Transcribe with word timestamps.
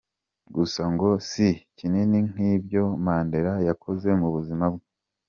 Gusa 0.55 0.81
ngo 0.93 1.09
si 1.29 1.47
kinini 1.77 2.19
nk’ibyo 2.29 2.83
Mandela 3.05 3.53
yakoze 3.67 4.09
mu 4.21 4.27
buzima 4.35 4.65
bwe. 4.73 4.83